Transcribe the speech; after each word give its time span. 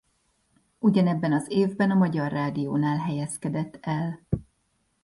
Ugyanebben 0.79 1.31
az 1.33 1.45
évben 1.51 1.91
a 1.91 1.95
Magyar 1.95 2.31
Rádiónál 2.31 2.97
helyezkedett 2.97 3.77
el. 3.81 4.21